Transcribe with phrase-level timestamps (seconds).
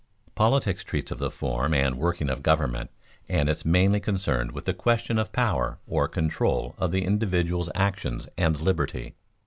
[0.33, 2.89] _Politics treats of the form and working of government
[3.29, 8.27] and is mainly concerned with the question of power or control of the individual's actions
[8.35, 9.13] and liberty.